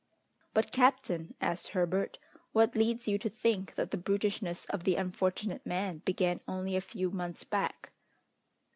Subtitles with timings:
[0.55, 2.17] "But, captain," asked Herbert,
[2.53, 6.81] "what leads you to think that the brutishness of the unfortunate man began only a
[6.81, 7.91] few months back?"